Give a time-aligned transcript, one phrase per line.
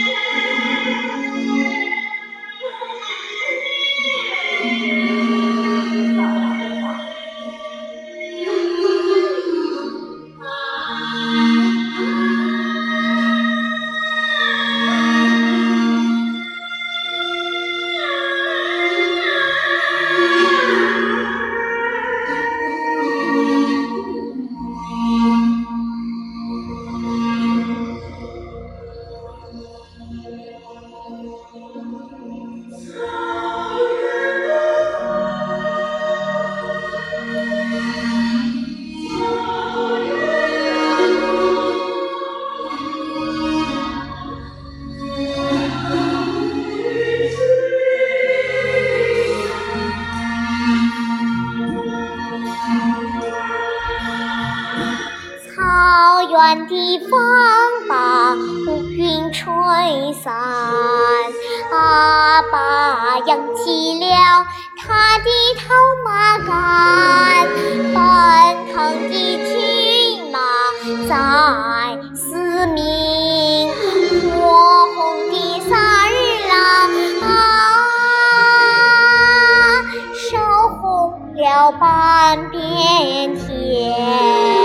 [0.00, 0.39] Yeah.
[56.54, 57.18] 的风
[57.88, 58.34] 把
[58.66, 59.46] 乌云吹
[60.12, 60.34] 散，
[61.72, 65.24] 阿爸扬起了他的
[65.56, 65.62] 套
[66.04, 67.48] 马杆，
[67.94, 67.98] 奔
[68.72, 68.74] 腾
[69.08, 69.52] 的骏
[70.32, 70.38] 马
[71.08, 71.10] 在
[72.14, 73.70] 嘶鸣，
[74.34, 74.98] 火红
[75.30, 75.34] 的
[75.68, 75.70] 萨
[76.08, 76.12] 日
[76.48, 76.54] 朗
[77.22, 77.30] 啊，
[80.30, 80.30] 烧
[80.80, 80.82] 红
[81.36, 82.58] 了半边
[83.36, 84.59] 天。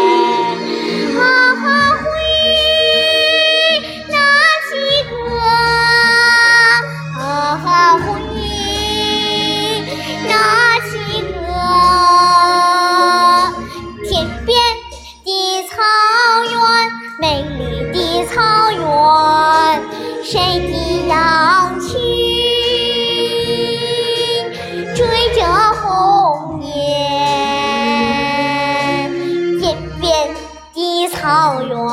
[31.53, 31.84] 的草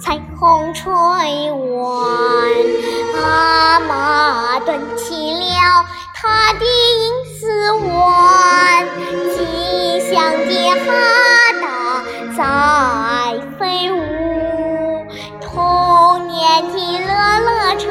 [0.00, 2.04] 彩虹吹弯，
[3.22, 8.86] 阿妈端起了她的银丝碗，
[9.34, 9.36] 吉
[10.00, 10.14] 祥
[10.46, 10.50] 的
[10.84, 10.86] 哈
[11.62, 11.64] 达
[12.36, 12.40] 在
[13.58, 15.06] 飞舞，
[15.40, 17.10] 童年的乐
[17.40, 17.48] 乐
[17.78, 17.84] 车，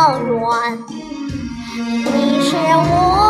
[0.00, 0.78] 草原，
[1.76, 3.29] 你是我。